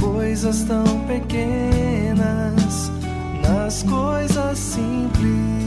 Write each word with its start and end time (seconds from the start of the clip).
coisas 0.00 0.64
tão 0.64 0.84
pequenas, 1.06 2.90
nas 3.42 3.82
coisas 3.82 4.58
simples. 4.58 5.65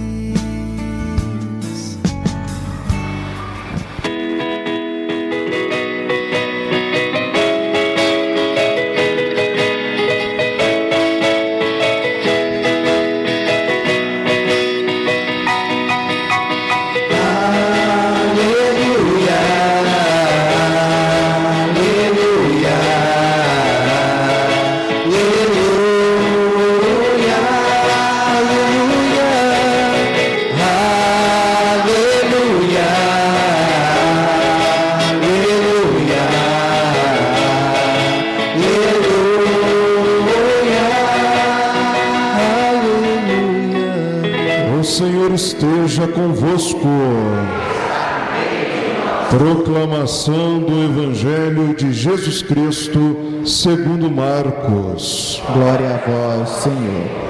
Glória 55.54 55.96
a 55.96 56.10
vós, 56.10 56.50
Senhor. 56.50 57.30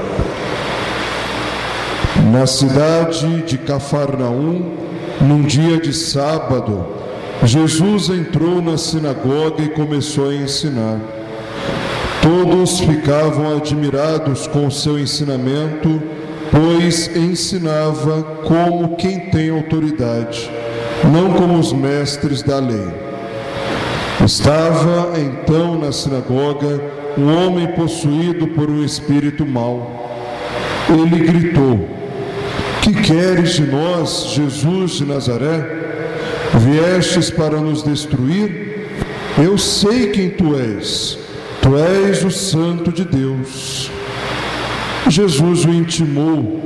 Na 2.32 2.46
cidade 2.46 3.42
de 3.44 3.58
Cafarnaum, 3.58 4.74
num 5.22 5.42
dia 5.42 5.80
de 5.80 5.94
sábado, 5.94 6.86
Jesus 7.44 8.10
entrou 8.10 8.62
na 8.62 8.78
sinagoga 8.78 9.64
e 9.64 9.70
começou 9.70 10.30
a 10.30 10.36
ensinar. 10.36 11.00
Todos 12.22 12.80
ficavam 12.80 13.58
admirados 13.58 14.46
com 14.48 14.68
o 14.68 14.72
seu 14.72 15.00
ensinamento, 15.00 16.02
pois 16.52 17.16
ensinava 17.16 18.22
como 18.44 18.98
quem 18.98 19.32
tem 19.32 19.50
autoridade, 19.50 20.52
não 21.12 21.34
como 21.34 21.58
os 21.58 21.72
mestres 21.74 22.44
da 22.44 22.60
lei. 22.60 22.88
Estava 24.24 25.14
então 25.18 25.80
na 25.80 25.92
sinagoga 25.92 26.99
um 27.20 27.48
homem 27.48 27.68
possuído 27.68 28.48
por 28.48 28.70
um 28.70 28.84
espírito 28.84 29.46
mau. 29.46 30.10
Ele 30.90 31.26
gritou: 31.26 31.88
Que 32.82 32.94
queres 32.94 33.56
de 33.56 33.64
nós, 33.64 34.32
Jesus 34.34 34.92
de 34.94 35.06
Nazaré? 35.06 35.78
Viestes 36.54 37.30
para 37.30 37.60
nos 37.60 37.84
destruir? 37.84 38.88
Eu 39.38 39.58
sei 39.58 40.08
quem 40.08 40.30
tu 40.30 40.56
és. 40.58 41.18
Tu 41.62 41.78
és 41.78 42.24
o 42.24 42.32
Santo 42.32 42.92
de 42.92 43.04
Deus. 43.04 43.92
Jesus 45.08 45.66
o 45.66 45.70
intimou: 45.70 46.64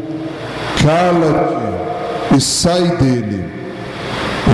Cala-te 0.81 2.35
e 2.35 2.41
sai 2.41 2.97
dele. 2.97 3.43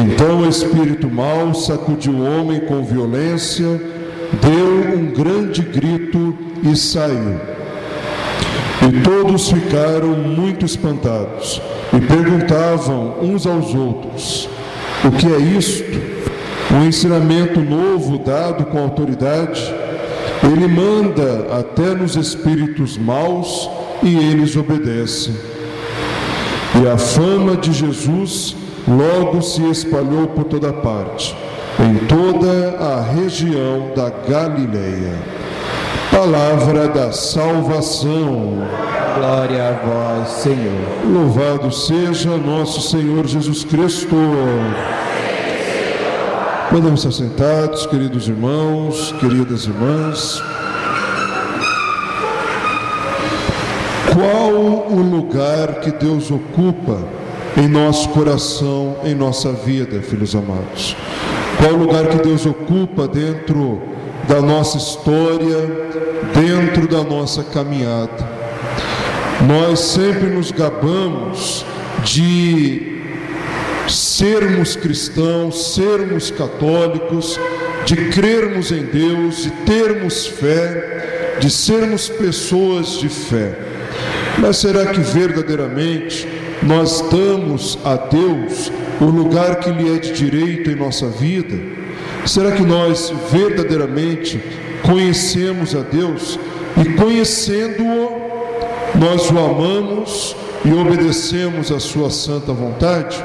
Então 0.05 0.41
o 0.41 0.49
espírito 0.49 1.09
mau 1.09 1.53
sacudiu 1.53 2.13
o 2.13 2.23
homem 2.23 2.61
com 2.61 2.83
violência, 2.83 3.81
deu 4.33 4.97
um 4.97 5.05
grande 5.11 5.61
grito 5.61 6.37
e 6.63 6.75
saiu. 6.75 7.39
E 8.87 9.01
todos 9.01 9.49
ficaram 9.49 10.09
muito 10.09 10.65
espantados 10.65 11.61
e 11.93 11.99
perguntavam 11.99 13.17
uns 13.21 13.45
aos 13.45 13.73
outros: 13.73 14.49
O 15.03 15.11
que 15.11 15.27
é 15.27 15.37
isto? 15.37 15.99
Um 16.71 16.85
ensinamento 16.85 17.59
novo 17.59 18.19
dado 18.19 18.65
com 18.65 18.79
autoridade? 18.79 19.73
Ele 20.43 20.67
manda 20.67 21.47
até 21.59 21.93
nos 21.93 22.15
espíritos 22.15 22.97
maus 22.97 23.69
e 24.01 24.15
eles 24.15 24.55
obedecem. 24.55 25.35
E 26.81 26.87
a 26.87 26.97
fama 26.97 27.57
de 27.57 27.73
Jesus 27.73 28.55
logo 28.87 29.41
se 29.41 29.61
espalhou 29.69 30.27
por 30.27 30.45
toda 30.45 30.71
parte, 30.71 31.35
em 31.79 31.95
toda 32.07 32.77
a 32.77 33.01
região 33.01 33.91
da 33.95 34.09
Galileia. 34.09 35.13
Palavra 36.11 36.89
da 36.89 37.11
salvação. 37.13 38.67
Glória 39.15 39.69
a 39.69 39.71
vós, 39.85 40.29
Senhor. 40.41 40.87
Louvado 41.05 41.71
seja 41.71 42.35
nosso 42.37 42.81
Senhor 42.81 43.25
Jesus 43.25 43.63
Cristo. 43.63 44.15
Podemos 46.69 46.99
estar 47.05 47.11
sentados, 47.11 47.85
queridos 47.85 48.27
irmãos, 48.27 49.13
queridas 49.19 49.65
irmãs. 49.65 50.41
Qual 54.13 54.51
o 54.51 55.01
lugar 55.01 55.79
que 55.79 55.91
Deus 55.91 56.29
ocupa 56.29 56.99
em 57.55 57.67
nosso 57.67 58.09
coração, 58.09 58.97
em 59.03 59.15
nossa 59.15 59.53
vida, 59.53 60.01
filhos 60.01 60.35
amados? 60.35 60.95
Qual 61.59 61.73
o 61.73 61.77
lugar 61.77 62.07
que 62.07 62.23
Deus 62.23 62.45
ocupa 62.45 63.05
dentro 63.05 63.81
da 64.29 64.41
nossa 64.41 64.77
história, 64.77 65.57
dentro 66.33 66.87
da 66.87 67.03
nossa 67.03 67.43
caminhada? 67.43 68.29
Nós 69.45 69.79
sempre 69.79 70.29
nos 70.29 70.51
gabamos 70.51 71.65
de 72.05 73.01
sermos 73.89 74.77
cristãos, 74.77 75.73
sermos 75.75 76.31
católicos, 76.31 77.37
de 77.85 78.09
crermos 78.09 78.71
em 78.71 78.83
Deus, 78.83 79.43
de 79.43 79.51
termos 79.65 80.27
fé, 80.27 81.35
de 81.41 81.49
sermos 81.49 82.07
pessoas 82.07 82.99
de 82.99 83.09
fé. 83.09 83.57
Mas 84.37 84.57
será 84.57 84.85
que 84.85 85.01
verdadeiramente 85.01 86.25
nós 86.63 87.03
damos 87.11 87.77
a 87.83 87.95
Deus 87.95 88.71
o 88.99 89.05
lugar 89.05 89.57
que 89.57 89.71
lhe 89.71 89.95
é 89.95 89.99
de 89.99 90.11
direito 90.11 90.69
em 90.69 90.75
nossa 90.75 91.07
vida? 91.07 91.57
Será 92.25 92.51
que 92.51 92.63
nós 92.63 93.13
verdadeiramente 93.31 94.41
conhecemos 94.83 95.75
a 95.75 95.81
Deus 95.81 96.39
e 96.77 96.89
conhecendo-o, 96.93 98.19
nós 98.99 99.31
o 99.31 99.37
amamos 99.37 100.35
e 100.65 100.73
obedecemos 100.73 101.71
a 101.71 101.79
sua 101.79 102.09
santa 102.09 102.51
vontade? 102.51 103.23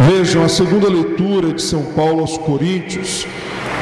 Vejam, 0.00 0.42
a 0.42 0.48
segunda 0.48 0.88
leitura 0.88 1.52
de 1.52 1.62
São 1.62 1.84
Paulo 1.84 2.20
aos 2.20 2.36
Coríntios, 2.38 3.26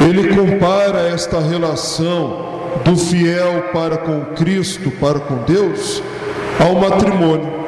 ele 0.01 0.35
compara 0.35 1.01
esta 1.01 1.41
relação 1.41 2.51
do 2.85 2.97
fiel 2.97 3.71
para 3.73 3.97
com 3.97 4.21
Cristo, 4.35 4.91
para 4.93 5.21
com 5.21 5.37
Deus, 5.45 6.03
ao 6.59 6.75
matrimônio, 6.75 7.60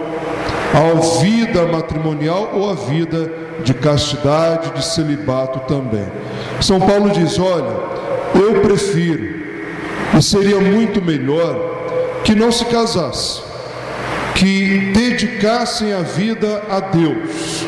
à 0.73 1.21
vida 1.21 1.67
matrimonial 1.67 2.51
ou 2.55 2.71
à 2.71 2.75
vida 2.75 3.31
de 3.63 3.75
castidade, 3.75 4.71
de 4.71 4.85
celibato 4.85 5.61
também. 5.61 6.07
São 6.61 6.81
Paulo 6.81 7.11
diz: 7.11 7.39
olha, 7.39 7.77
eu 8.35 8.61
prefiro, 8.61 9.43
e 10.17 10.23
seria 10.23 10.61
muito 10.61 11.03
melhor, 11.03 11.73
que 12.25 12.35
não 12.35 12.51
se 12.51 12.65
casasse, 12.67 13.43
que 14.35 14.93
dedicassem 14.95 15.93
a 15.93 16.01
vida 16.01 16.63
a 16.71 16.81
Deus, 16.81 17.67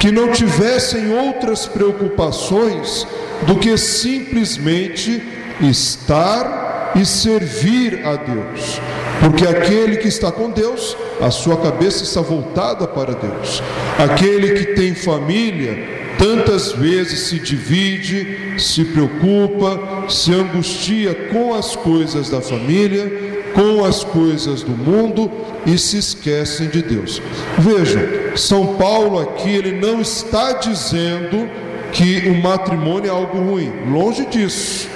que 0.00 0.10
não 0.10 0.32
tivessem 0.32 1.12
outras 1.12 1.66
preocupações 1.66 3.06
do 3.46 3.56
que 3.56 3.76
simplesmente 3.76 5.22
estar 5.60 6.92
e 6.94 7.04
servir 7.04 8.06
a 8.06 8.16
Deus. 8.16 8.80
Porque 9.20 9.46
aquele 9.46 9.96
que 9.96 10.08
está 10.08 10.30
com 10.30 10.50
Deus, 10.50 10.96
a 11.20 11.30
sua 11.30 11.56
cabeça 11.56 12.04
está 12.04 12.20
voltada 12.20 12.86
para 12.86 13.14
Deus. 13.14 13.62
Aquele 13.98 14.52
que 14.52 14.74
tem 14.74 14.94
família, 14.94 15.96
tantas 16.18 16.72
vezes 16.72 17.20
se 17.20 17.38
divide, 17.38 18.58
se 18.58 18.84
preocupa, 18.84 20.08
se 20.08 20.32
angustia 20.32 21.14
com 21.32 21.54
as 21.54 21.74
coisas 21.74 22.30
da 22.30 22.40
família, 22.40 23.36
com 23.54 23.84
as 23.84 24.04
coisas 24.04 24.62
do 24.62 24.72
mundo 24.72 25.30
e 25.64 25.78
se 25.78 25.96
esquecem 25.96 26.68
de 26.68 26.82
Deus. 26.82 27.22
Vejam, 27.58 28.02
São 28.36 28.74
Paulo 28.76 29.18
aqui 29.18 29.48
ele 29.48 29.72
não 29.72 30.00
está 30.00 30.52
dizendo 30.52 31.48
que 31.92 32.28
o 32.28 32.34
matrimônio 32.34 33.08
é 33.08 33.10
algo 33.10 33.38
ruim, 33.38 33.72
longe 33.90 34.26
disso. 34.26 34.88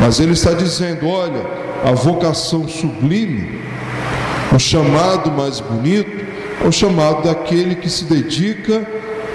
Mas 0.00 0.18
ele 0.18 0.32
está 0.32 0.52
dizendo, 0.52 1.06
olha, 1.06 1.63
a 1.84 1.92
vocação 1.92 2.66
sublime, 2.66 3.60
o 4.54 4.58
chamado 4.58 5.30
mais 5.30 5.60
bonito, 5.60 6.24
é 6.64 6.66
o 6.66 6.72
chamado 6.72 7.22
daquele 7.24 7.74
que 7.74 7.90
se 7.90 8.04
dedica 8.04 8.86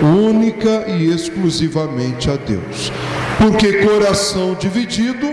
única 0.01 0.86
e 0.88 1.13
exclusivamente 1.13 2.30
a 2.30 2.36
Deus. 2.36 2.92
Porque 3.38 3.86
coração 3.86 4.56
dividido 4.60 5.28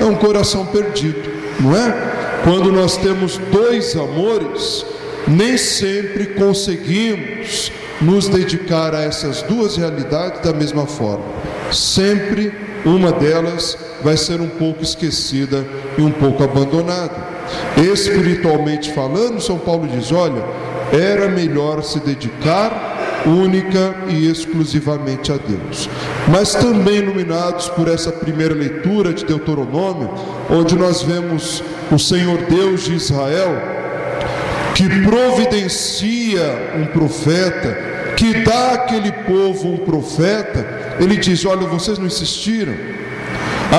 é 0.00 0.04
um 0.04 0.14
coração 0.14 0.64
perdido, 0.66 1.30
não 1.60 1.76
é? 1.76 2.40
Quando 2.44 2.72
nós 2.72 2.96
temos 2.96 3.38
dois 3.52 3.94
amores, 3.94 4.86
nem 5.28 5.58
sempre 5.58 6.26
conseguimos 6.28 7.70
nos 8.00 8.28
dedicar 8.28 8.94
a 8.94 9.02
essas 9.02 9.42
duas 9.42 9.76
realidades 9.76 10.40
da 10.40 10.52
mesma 10.52 10.86
forma. 10.86 11.24
Sempre 11.70 12.52
uma 12.84 13.12
delas 13.12 13.78
vai 14.04 14.16
ser 14.16 14.40
um 14.40 14.48
pouco 14.48 14.82
esquecida 14.82 15.64
e 15.96 16.02
um 16.02 16.10
pouco 16.10 16.44
abandonada. 16.44 17.34
Espiritualmente 17.76 18.92
falando, 18.92 19.40
São 19.40 19.58
Paulo 19.58 19.88
diz: 19.88 20.12
olha, 20.12 20.44
era 20.92 21.28
melhor 21.28 21.82
se 21.82 21.98
dedicar 21.98 22.92
única 23.26 23.94
e 24.08 24.28
exclusivamente 24.30 25.32
a 25.32 25.36
Deus. 25.36 25.88
Mas 26.28 26.54
também 26.54 26.96
iluminados 26.96 27.68
por 27.70 27.88
essa 27.88 28.12
primeira 28.12 28.54
leitura 28.54 29.14
de 29.14 29.24
Deuteronômio, 29.24 30.10
onde 30.50 30.76
nós 30.76 31.02
vemos 31.02 31.62
o 31.90 31.98
Senhor 31.98 32.38
Deus 32.48 32.84
de 32.84 32.94
Israel, 32.94 33.56
que 34.74 34.88
providencia 35.02 36.74
um 36.76 36.86
profeta, 36.86 38.14
que 38.16 38.42
dá 38.42 38.72
àquele 38.72 39.10
povo 39.10 39.68
um 39.68 39.78
profeta, 39.78 40.96
ele 41.00 41.16
diz: 41.16 41.44
Olha, 41.44 41.66
vocês 41.66 41.98
não 41.98 42.06
insistiram. 42.06 42.74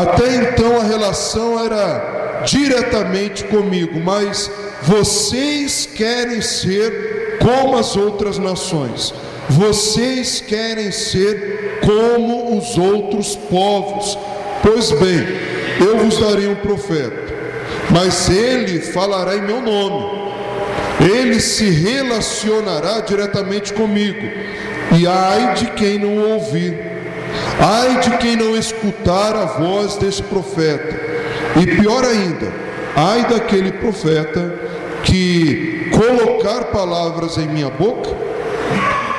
Até 0.01 0.35
então 0.35 0.79
a 0.79 0.83
relação 0.83 1.63
era 1.63 2.43
diretamente 2.45 3.43
comigo, 3.45 3.99
mas 3.99 4.51
vocês 4.83 5.85
querem 5.85 6.41
ser 6.41 7.37
como 7.41 7.77
as 7.77 7.95
outras 7.95 8.37
nações, 8.37 9.13
vocês 9.49 10.41
querem 10.41 10.91
ser 10.91 11.79
como 11.83 12.57
os 12.57 12.77
outros 12.77 13.35
povos. 13.35 14.17
Pois 14.61 14.91
bem, 14.91 15.25
eu 15.79 15.97
vos 15.97 16.19
darei 16.19 16.47
um 16.47 16.55
profeta 16.55 17.25
mas 17.89 18.29
ele 18.29 18.79
falará 18.79 19.35
em 19.35 19.41
meu 19.41 19.61
nome, 19.61 20.31
ele 20.99 21.39
se 21.39 21.69
relacionará 21.69 23.01
diretamente 23.01 23.73
comigo, 23.73 24.27
e 24.97 25.07
ai 25.07 25.53
de 25.55 25.67
quem 25.71 25.99
não 25.99 26.17
ouvir, 26.31 26.77
ai 27.59 27.99
de 27.99 28.17
quem 28.17 28.35
não 28.35 28.55
escutar 28.55 29.35
a 29.35 29.45
voz 29.45 29.95
desse 29.97 30.23
profeta, 30.23 30.99
e 31.59 31.65
pior 31.77 32.03
ainda, 32.03 32.51
ai 32.95 33.27
daquele 33.27 33.71
profeta 33.71 34.53
que 35.03 35.89
colocar 35.91 36.65
palavras 36.65 37.37
em 37.37 37.47
minha 37.47 37.69
boca, 37.69 38.09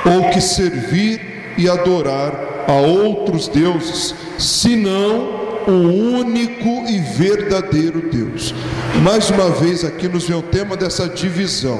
ou 0.05 0.29
que 0.29 0.41
servir 0.41 1.55
e 1.57 1.69
adorar 1.69 2.65
a 2.67 2.73
outros 2.73 3.47
deuses, 3.47 4.13
senão 4.37 5.47
o 5.67 6.17
único 6.19 6.85
e 6.87 6.99
verdadeiro 6.99 8.09
Deus. 8.09 8.53
Mais 9.03 9.29
uma 9.29 9.49
vez 9.49 9.83
aqui 9.83 10.07
nos 10.07 10.27
vem 10.27 10.37
o 10.37 10.41
tema 10.41 10.77
dessa 10.77 11.09
divisão. 11.09 11.79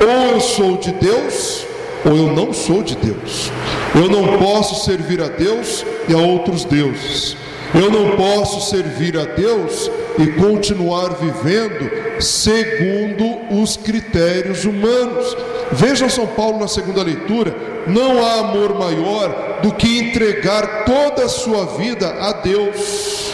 Ou 0.00 0.34
eu 0.34 0.40
sou 0.40 0.76
de 0.78 0.92
Deus, 0.92 1.66
ou 2.04 2.16
eu 2.16 2.32
não 2.34 2.52
sou 2.52 2.82
de 2.82 2.96
Deus. 2.96 3.50
Eu 3.94 4.08
não 4.08 4.38
posso 4.38 4.84
servir 4.84 5.20
a 5.20 5.28
Deus 5.28 5.84
e 6.08 6.14
a 6.14 6.18
outros 6.18 6.64
deuses. 6.64 7.36
Eu 7.74 7.90
não 7.90 8.16
posso 8.16 8.70
servir 8.70 9.16
a 9.16 9.24
Deus 9.24 9.90
e 10.18 10.26
continuar 10.32 11.14
vivendo 11.14 11.90
segundo 12.20 13.24
os 13.62 13.76
critérios 13.76 14.64
humanos. 14.64 15.36
Vejam 15.72 16.08
São 16.08 16.26
Paulo 16.26 16.58
na 16.58 16.68
segunda 16.68 17.02
leitura: 17.02 17.54
não 17.86 18.22
há 18.24 18.40
amor 18.40 18.78
maior 18.78 19.60
do 19.62 19.72
que 19.72 19.98
entregar 19.98 20.84
toda 20.84 21.24
a 21.24 21.28
sua 21.28 21.64
vida 21.76 22.08
a 22.08 22.32
Deus, 22.32 23.32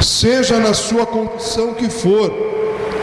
seja 0.00 0.58
na 0.58 0.74
sua 0.74 1.06
condição 1.06 1.74
que 1.74 1.88
for, 1.88 2.32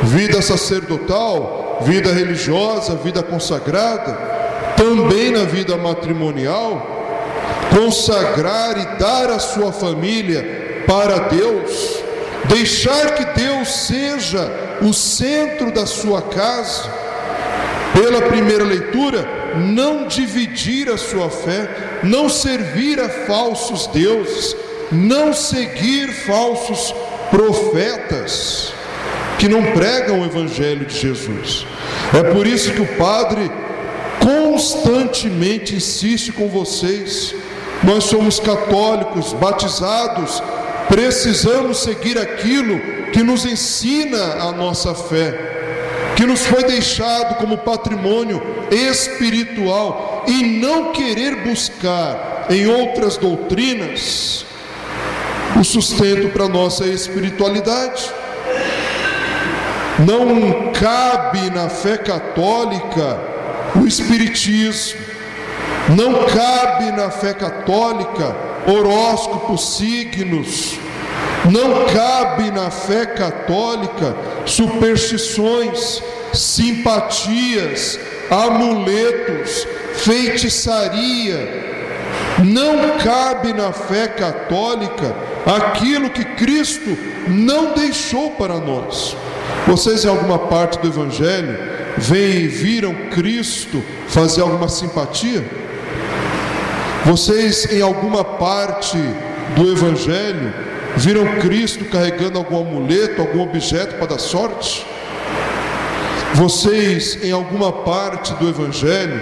vida 0.04 0.42
sacerdotal, 0.42 1.63
vida 1.82 2.12
religiosa, 2.12 2.96
vida 2.96 3.22
consagrada, 3.22 4.14
também 4.78 5.32
na 5.32 5.44
vida 5.44 5.78
matrimonial, 5.78 6.90
consagrar 7.76 8.78
e 8.78 9.00
dar 9.00 9.30
a 9.30 9.40
sua 9.40 9.72
família 9.72 10.84
para 10.88 11.20
Deus, 11.30 12.04
deixar 12.46 13.16
que 13.16 13.26
Deus 13.40 13.68
seja 13.70 14.52
o 14.82 14.94
centro 14.94 15.72
da 15.72 15.86
sua 15.86 16.22
casa. 16.22 17.04
Pela 17.94 18.24
primeira 18.24 18.64
leitura, 18.64 19.54
não 19.56 20.08
dividir 20.08 20.90
a 20.90 20.98
sua 20.98 21.30
fé, 21.30 22.00
não 22.04 22.28
servir 22.28 23.00
a 23.00 23.08
falsos 23.08 23.86
deuses, 23.88 24.56
não 24.92 25.32
seguir 25.32 26.12
falsos 26.12 26.94
profetas 27.30 28.74
que 29.44 29.50
não 29.50 29.62
pregam 29.74 30.22
o 30.22 30.26
evangelho 30.26 30.86
de 30.86 30.98
Jesus. 30.98 31.68
É 32.18 32.32
por 32.32 32.48
isso 32.48 32.72
que 32.72 32.80
o 32.80 32.98
padre 32.98 33.52
constantemente 34.22 35.76
insiste 35.76 36.32
com 36.32 36.48
vocês. 36.48 37.36
Nós 37.84 38.06
somos 38.06 38.40
católicos, 38.40 39.34
batizados, 39.34 40.42
precisamos 40.88 41.80
seguir 41.80 42.18
aquilo 42.18 42.80
que 43.12 43.22
nos 43.22 43.46
ensina 43.46 44.46
a 44.48 44.54
nossa 44.54 44.96
fé 44.96 45.52
que 46.16 46.26
nos 46.26 46.46
foi 46.46 46.64
deixado 46.64 47.36
como 47.36 47.58
patrimônio 47.58 48.42
espiritual 48.72 50.24
e 50.26 50.58
não 50.62 50.94
querer 50.94 51.44
buscar 51.44 52.46
em 52.50 52.66
outras 52.68 53.18
doutrinas 53.18 54.46
o 55.60 55.64
sustento 55.66 56.30
para 56.30 56.48
nossa 56.48 56.86
espiritualidade. 56.88 58.23
Não 60.00 60.72
cabe 60.72 61.50
na 61.52 61.70
fé 61.70 61.98
católica 61.98 63.20
o 63.76 63.86
espiritismo, 63.86 65.00
não 65.96 66.26
cabe 66.26 66.92
na 66.92 67.12
fé 67.12 67.34
católica 67.34 68.36
horóscopos, 68.68 69.78
signos, 69.78 70.80
não 71.46 71.86
cabe 71.94 72.50
na 72.50 72.72
fé 72.72 73.06
católica 73.06 74.16
superstições, 74.46 76.02
simpatias, 76.34 78.00
amuletos, 78.32 79.68
feitiçaria. 79.96 81.72
Não 82.44 82.98
cabe 82.98 83.54
na 83.54 83.72
fé 83.72 84.08
católica 84.08 85.16
aquilo 85.46 86.10
que 86.10 86.24
Cristo 86.24 86.98
não 87.28 87.74
deixou 87.74 88.32
para 88.32 88.56
nós. 88.56 89.16
Vocês, 89.68 90.04
em 90.06 90.10
alguma 90.10 90.40
parte 90.40 90.80
do 90.80 90.88
Evangelho, 90.88 91.58
veem 91.98 92.44
e 92.44 92.48
viram 92.48 92.94
Cristo 93.12 93.84
fazer 94.08 94.42
alguma 94.42 94.68
simpatia? 94.68 95.44
Vocês, 97.06 97.72
em 97.72 97.82
alguma 97.82 98.24
parte 98.24 98.98
do 99.56 99.72
Evangelho, 99.72 100.54
Viram 100.96 101.26
Cristo 101.40 101.86
carregando 101.86 102.38
algum 102.38 102.60
amuleto, 102.60 103.20
algum 103.20 103.42
objeto 103.42 103.96
para 103.96 104.08
dar 104.08 104.20
sorte? 104.20 104.86
Vocês, 106.36 107.24
em 107.24 107.32
alguma 107.32 107.72
parte 107.72 108.34
do 108.36 108.48
Evangelho, 108.48 109.20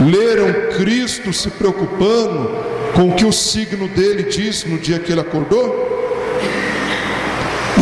leram 0.00 0.76
Cristo 0.78 1.32
se 1.32 1.50
preocupando 1.50 2.56
com 2.94 3.10
o 3.10 3.14
que 3.14 3.24
o 3.24 3.32
signo 3.32 3.86
dele 3.88 4.24
disse 4.24 4.66
no 4.66 4.78
dia 4.78 4.98
que 4.98 5.12
ele 5.12 5.20
acordou? 5.20 5.93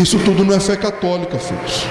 Isso 0.02 0.18
tudo 0.18 0.44
não 0.44 0.54
é 0.54 0.60
fé 0.60 0.76
católica, 0.76 1.38
filhos. 1.38 1.86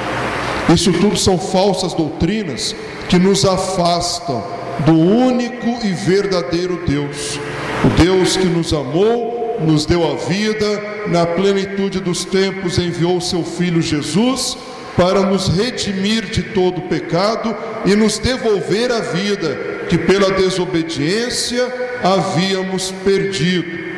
Isso 0.74 0.92
tudo 0.94 1.18
são 1.18 1.38
falsas 1.38 1.94
doutrinas 1.94 2.76
que 3.10 3.18
nos 3.18 3.46
afastam 3.46 4.44
do 4.86 4.94
único 4.94 5.86
e 5.86 5.92
verdadeiro 5.94 6.82
Deus, 6.88 7.40
o 7.86 7.90
Deus 8.02 8.38
que 8.38 8.46
nos 8.46 8.74
amou 8.74 9.42
nos 9.60 9.86
deu 9.86 10.10
a 10.10 10.16
vida, 10.16 11.06
na 11.08 11.26
plenitude 11.26 12.00
dos 12.00 12.26
tempos 12.26 12.78
enviou 12.78 13.22
seu 13.22 13.44
Filho 13.44 13.82
Jesus 13.82 14.58
para 14.98 15.22
nos 15.22 15.48
redimir 15.48 16.26
de 16.26 16.44
todo 16.44 16.80
o 16.80 16.88
pecado 16.88 17.56
e 17.86 17.96
nos 17.96 18.18
devolver 18.18 18.92
a 18.92 19.00
vida 19.00 19.86
que 19.88 19.98
pela 19.98 20.32
desobediência 20.32 21.72
havíamos 22.04 22.92
perdido. 23.04 23.92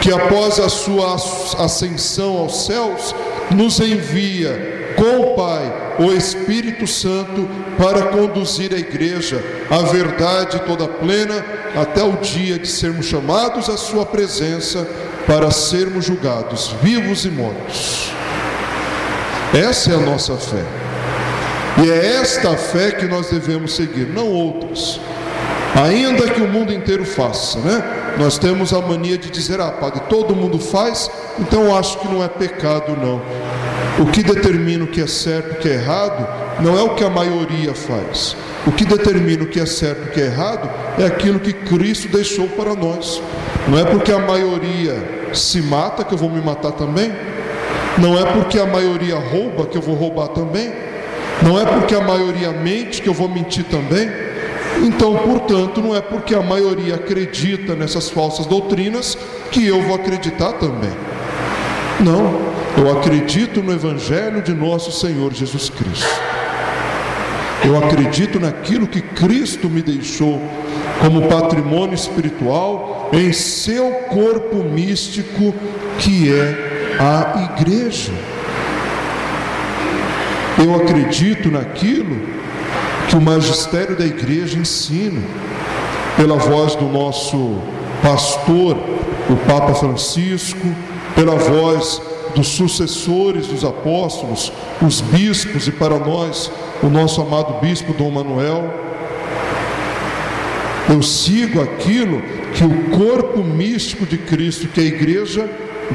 Que 0.00 0.12
após 0.12 0.58
a 0.60 0.68
sua 0.68 1.14
ascensão 1.58 2.36
aos 2.38 2.66
céus, 2.66 3.14
nos 3.54 3.80
envia 3.80 4.94
com 4.96 5.20
o 5.20 5.36
Pai 5.36 5.86
o 5.98 6.12
Espírito 6.12 6.86
Santo 6.86 7.48
para 7.78 8.06
conduzir 8.06 8.72
a 8.74 8.78
igreja 8.78 9.42
à 9.70 9.78
verdade 9.82 10.60
toda 10.66 10.86
plena 10.86 11.44
até 11.74 12.02
o 12.02 12.16
dia 12.16 12.58
de 12.58 12.68
sermos 12.68 13.06
chamados 13.06 13.68
à 13.68 13.76
Sua 13.76 14.04
presença 14.04 14.86
para 15.26 15.50
sermos 15.50 16.04
julgados, 16.04 16.74
vivos 16.82 17.24
e 17.24 17.30
mortos. 17.30 18.12
Essa 19.54 19.92
é 19.92 19.94
a 19.94 20.00
nossa 20.00 20.36
fé. 20.36 20.64
E 21.82 21.90
é 21.90 22.16
esta 22.20 22.56
fé 22.56 22.92
que 22.92 23.06
nós 23.06 23.28
devemos 23.28 23.74
seguir, 23.74 24.06
não 24.08 24.28
outras. 24.28 25.00
Ainda 25.74 26.28
que 26.30 26.40
o 26.40 26.48
mundo 26.48 26.72
inteiro 26.72 27.04
faça, 27.04 27.58
né? 27.58 28.14
Nós 28.18 28.38
temos 28.38 28.72
a 28.72 28.80
mania 28.80 29.18
de 29.18 29.28
dizer, 29.28 29.60
ah, 29.60 29.70
padre, 29.70 30.00
todo 30.08 30.34
mundo 30.34 30.58
faz, 30.58 31.10
então 31.38 31.64
eu 31.64 31.76
acho 31.76 31.98
que 31.98 32.08
não 32.08 32.22
é 32.22 32.28
pecado, 32.28 32.96
não. 32.96 33.20
O 33.98 34.10
que 34.10 34.22
determina 34.22 34.84
o 34.84 34.86
que 34.86 35.00
é 35.00 35.06
certo 35.06 35.54
e 35.54 35.58
o 35.58 35.60
que 35.60 35.68
é 35.68 35.74
errado 35.74 36.26
não 36.60 36.78
é 36.78 36.82
o 36.82 36.94
que 36.94 37.04
a 37.04 37.10
maioria 37.10 37.74
faz. 37.74 38.36
O 38.66 38.72
que 38.72 38.84
determina 38.84 39.44
o 39.44 39.46
que 39.46 39.60
é 39.60 39.66
certo 39.66 40.06
e 40.06 40.08
o 40.08 40.12
que 40.12 40.20
é 40.20 40.26
errado 40.26 40.68
é 40.98 41.06
aquilo 41.06 41.38
que 41.38 41.52
Cristo 41.52 42.08
deixou 42.08 42.48
para 42.48 42.74
nós. 42.74 43.22
Não 43.68 43.78
é 43.78 43.84
porque 43.84 44.12
a 44.12 44.18
maioria 44.18 44.96
se 45.32 45.60
mata 45.62 46.04
que 46.04 46.14
eu 46.14 46.18
vou 46.18 46.30
me 46.30 46.40
matar 46.40 46.72
também. 46.72 47.12
Não 47.98 48.18
é 48.18 48.24
porque 48.32 48.58
a 48.58 48.66
maioria 48.66 49.16
rouba 49.16 49.66
que 49.66 49.76
eu 49.76 49.82
vou 49.82 49.94
roubar 49.94 50.28
também. 50.28 50.72
Não 51.42 51.58
é 51.58 51.64
porque 51.64 51.94
a 51.94 52.00
maioria 52.00 52.50
mente 52.52 53.00
que 53.02 53.08
eu 53.08 53.14
vou 53.14 53.28
mentir 53.28 53.64
também. 53.64 54.10
Então, 54.82 55.16
portanto, 55.16 55.80
não 55.80 55.94
é 55.94 56.00
porque 56.00 56.34
a 56.34 56.42
maioria 56.42 56.96
acredita 56.96 57.74
nessas 57.74 58.10
falsas 58.10 58.46
doutrinas 58.46 59.16
que 59.50 59.66
eu 59.66 59.82
vou 59.82 59.94
acreditar 59.96 60.52
também. 60.54 60.92
Não, 62.00 62.40
eu 62.76 62.98
acredito 62.98 63.62
no 63.62 63.72
Evangelho 63.72 64.42
de 64.42 64.52
nosso 64.52 64.92
Senhor 64.92 65.32
Jesus 65.32 65.70
Cristo. 65.70 66.20
Eu 67.64 67.76
acredito 67.78 68.38
naquilo 68.38 68.86
que 68.86 69.00
Cristo 69.00 69.68
me 69.68 69.80
deixou 69.80 70.40
como 71.00 71.26
patrimônio 71.26 71.94
espiritual 71.94 73.08
em 73.12 73.32
seu 73.32 73.90
corpo 74.10 74.56
místico, 74.56 75.54
que 75.98 76.32
é 76.32 76.96
a 77.00 77.56
igreja. 77.58 78.12
Eu 80.58 80.74
acredito 80.74 81.50
naquilo 81.50 82.20
que 83.08 83.16
o 83.16 83.20
magistério 83.20 83.96
da 83.96 84.04
igreja 84.04 84.58
ensina, 84.58 85.20
pela 86.16 86.36
voz 86.36 86.74
do 86.74 86.86
nosso 86.86 87.58
pastor, 88.02 88.76
o 89.28 89.36
Papa 89.46 89.74
Francisco, 89.74 90.66
pela 91.16 91.34
voz 91.34 92.00
dos 92.34 92.48
sucessores 92.48 93.46
dos 93.46 93.64
apóstolos, 93.64 94.52
os 94.80 95.00
bispos, 95.00 95.66
e 95.66 95.72
para 95.72 95.98
nós, 95.98 96.52
o 96.82 96.88
nosso 96.88 97.22
amado 97.22 97.58
bispo 97.60 97.94
Dom 97.94 98.10
Manuel. 98.10 98.72
Eu 100.88 101.02
sigo 101.02 101.60
aquilo 101.62 102.22
que 102.54 102.62
o 102.62 102.90
corpo 102.96 103.42
místico 103.42 104.04
de 104.04 104.18
Cristo, 104.18 104.68
que 104.68 104.80
a 104.80 104.84
igreja 104.84 105.48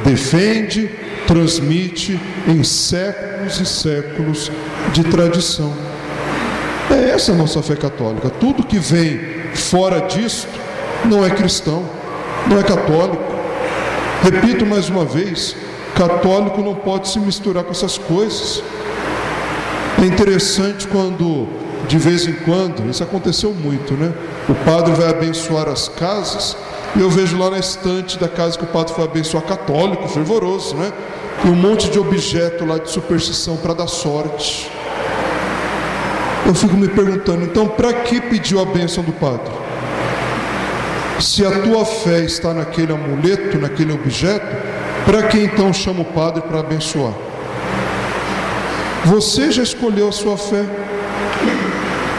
defende, 0.03 0.89
transmite 1.27 2.19
em 2.47 2.63
séculos 2.63 3.59
e 3.59 3.65
séculos 3.65 4.51
de 4.91 5.03
tradição. 5.03 5.71
É 6.89 7.11
essa 7.11 7.31
a 7.31 7.35
nossa 7.35 7.61
fé 7.61 7.75
católica. 7.75 8.29
Tudo 8.29 8.63
que 8.63 8.79
vem 8.79 9.19
fora 9.53 10.01
disto 10.01 10.49
não 11.05 11.25
é 11.25 11.29
cristão, 11.29 11.85
não 12.49 12.59
é 12.59 12.63
católico. 12.63 13.30
Repito 14.21 14.65
mais 14.65 14.87
uma 14.89 15.03
vez: 15.03 15.55
católico 15.95 16.61
não 16.61 16.75
pode 16.75 17.07
se 17.09 17.19
misturar 17.19 17.63
com 17.63 17.71
essas 17.71 17.97
coisas. 17.97 18.63
É 20.01 20.05
interessante 20.05 20.87
quando, 20.87 21.47
de 21.87 21.97
vez 21.97 22.27
em 22.27 22.33
quando, 22.33 22.89
isso 22.89 23.03
aconteceu 23.03 23.53
muito, 23.53 23.93
né? 23.93 24.13
O 24.47 24.55
padre 24.65 24.93
vai 24.93 25.09
abençoar 25.09 25.67
as 25.67 25.87
casas 25.87 26.55
e 26.95 26.99
eu 26.99 27.09
vejo 27.09 27.37
lá 27.37 27.49
na 27.49 27.59
estante 27.59 28.17
da 28.17 28.27
casa 28.27 28.57
que 28.57 28.63
o 28.63 28.67
padre 28.67 28.93
foi 28.93 29.03
abençoar 29.03 29.43
católico, 29.43 30.07
fervoroso, 30.07 30.75
né? 30.75 30.91
E 31.43 31.47
um 31.47 31.55
monte 31.55 31.89
de 31.89 31.99
objeto 31.99 32.65
lá 32.65 32.77
de 32.77 32.89
superstição 32.89 33.57
para 33.57 33.73
dar 33.73 33.87
sorte. 33.87 34.69
Eu 36.45 36.53
fico 36.53 36.75
me 36.75 36.87
perguntando, 36.87 37.43
então 37.43 37.67
para 37.67 37.93
que 37.93 38.19
pediu 38.21 38.59
a 38.59 38.65
bênção 38.65 39.03
do 39.03 39.11
padre? 39.13 39.51
Se 41.21 41.45
a 41.45 41.51
tua 41.61 41.85
fé 41.85 42.21
está 42.21 42.51
naquele 42.51 42.91
amuleto, 42.91 43.59
naquele 43.59 43.93
objeto, 43.93 44.57
para 45.05 45.23
que 45.23 45.37
então 45.37 45.71
chama 45.71 46.01
o 46.01 46.05
padre 46.05 46.41
para 46.41 46.61
abençoar? 46.61 47.13
Você 49.05 49.51
já 49.51 49.61
escolheu 49.61 50.09
a 50.09 50.11
sua 50.11 50.35
fé, 50.35 50.65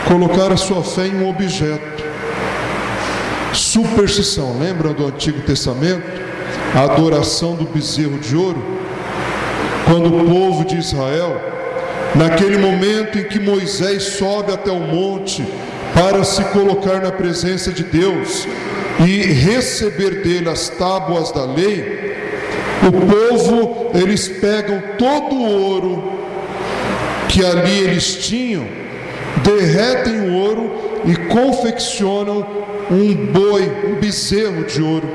colocar 0.06 0.52
a 0.52 0.56
sua 0.56 0.84
fé 0.84 1.08
em 1.08 1.16
um 1.16 1.28
objeto. 1.28 2.04
Superstição, 3.52 4.56
lembra 4.60 4.94
do 4.94 5.04
Antigo 5.06 5.40
Testamento? 5.42 6.22
A 6.72 6.84
adoração 6.84 7.56
do 7.56 7.64
bezerro 7.64 8.18
de 8.18 8.36
ouro? 8.36 8.62
Quando 9.84 10.16
o 10.16 10.24
povo 10.30 10.64
de 10.64 10.76
Israel, 10.76 11.40
naquele 12.14 12.56
momento 12.56 13.18
em 13.18 13.24
que 13.24 13.40
Moisés 13.40 14.04
sobe 14.04 14.52
até 14.52 14.70
o 14.70 14.78
monte 14.78 15.44
para 15.92 16.22
se 16.22 16.42
colocar 16.46 17.00
na 17.00 17.10
presença 17.10 17.72
de 17.72 17.82
Deus 17.82 18.46
e 19.00 19.22
receber 19.32 20.22
dele 20.22 20.48
as 20.48 20.68
tábuas 20.68 21.32
da 21.32 21.44
lei, 21.44 22.12
o 22.86 22.92
povo, 22.92 23.90
eles 23.94 24.28
pegam 24.28 24.82
todo 24.98 25.34
o 25.34 25.70
ouro 25.70 26.12
que 27.28 27.44
ali 27.44 27.78
eles 27.78 28.16
tinham, 28.16 28.66
derretem 29.42 30.20
o 30.20 30.34
ouro 30.34 31.00
e 31.04 31.16
confeccionam 31.32 32.46
um 32.90 33.14
boi, 33.26 33.70
um 33.86 33.94
bezerro 33.94 34.64
de 34.64 34.82
ouro. 34.82 35.08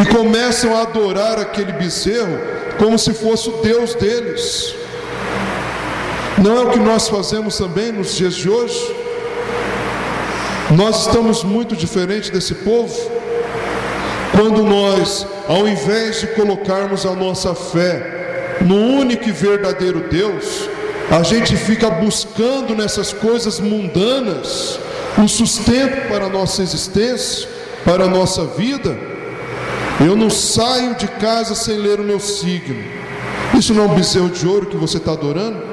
E 0.00 0.06
começam 0.06 0.74
a 0.74 0.82
adorar 0.82 1.38
aquele 1.38 1.72
bezerro 1.72 2.38
como 2.78 2.98
se 2.98 3.12
fosse 3.12 3.48
o 3.48 3.58
Deus 3.58 3.94
deles. 3.94 4.74
Não 6.42 6.56
é 6.56 6.60
o 6.64 6.70
que 6.70 6.78
nós 6.78 7.08
fazemos 7.08 7.58
também 7.58 7.92
nos 7.92 8.16
dias 8.16 8.34
de 8.34 8.48
hoje? 8.48 9.01
Nós 10.76 11.06
estamos 11.06 11.44
muito 11.44 11.76
diferentes 11.76 12.30
desse 12.30 12.54
povo. 12.54 12.94
Quando 14.32 14.62
nós, 14.62 15.26
ao 15.46 15.68
invés 15.68 16.20
de 16.20 16.28
colocarmos 16.28 17.04
a 17.04 17.14
nossa 17.14 17.54
fé 17.54 18.56
no 18.62 18.76
único 18.76 19.28
e 19.28 19.32
verdadeiro 19.32 20.08
Deus, 20.10 20.68
a 21.10 21.22
gente 21.22 21.56
fica 21.56 21.90
buscando 21.90 22.74
nessas 22.74 23.12
coisas 23.12 23.60
mundanas 23.60 24.80
o 25.22 25.28
sustento 25.28 26.08
para 26.08 26.24
a 26.24 26.30
nossa 26.30 26.62
existência, 26.62 27.46
para 27.84 28.04
a 28.04 28.08
nossa 28.08 28.46
vida. 28.46 28.96
Eu 30.00 30.16
não 30.16 30.30
saio 30.30 30.94
de 30.94 31.06
casa 31.06 31.54
sem 31.54 31.76
ler 31.76 32.00
o 32.00 32.04
meu 32.04 32.18
signo. 32.18 32.82
Isso 33.58 33.74
não 33.74 33.84
é 33.84 33.86
um 33.88 33.94
bezerro 33.94 34.30
de 34.30 34.46
ouro 34.46 34.66
que 34.66 34.76
você 34.76 34.96
está 34.96 35.12
adorando? 35.12 35.71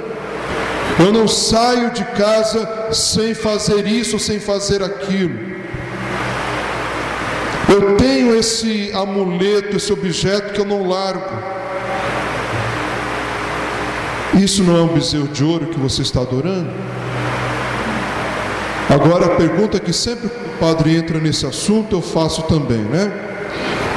Eu 0.98 1.14
não 1.14 1.28
saio 1.28 1.92
de 1.92 2.04
casa 2.04 2.92
sem 2.92 3.34
fazer 3.34 3.86
isso 3.88 4.18
sem 4.18 4.40
fazer 4.40 4.82
aquilo. 4.82 5.50
Eu 7.70 7.96
tenho 7.96 8.36
esse 8.36 8.92
amuleto, 8.94 9.78
esse 9.78 9.94
objeto 9.94 10.54
que 10.54 10.60
eu 10.60 10.66
não 10.66 10.88
largo. 10.88 11.38
Isso 14.34 14.64
não 14.64 14.78
é 14.78 14.82
um 14.82 14.88
bezerro 14.88 15.28
de 15.28 15.44
ouro 15.44 15.68
que 15.68 15.80
você 15.80 16.02
está 16.02 16.22
adorando? 16.22 16.72
Agora 18.90 19.28
a 19.28 19.36
pergunta 19.36 19.80
que 19.80 19.94
sempre 19.94 20.28
o 20.28 20.60
padre 20.60 20.96
entra 20.96 21.20
nesse 21.20 21.46
assunto, 21.46 21.96
eu 21.96 22.02
faço 22.02 22.42
também, 22.44 22.80
né? 22.80 23.12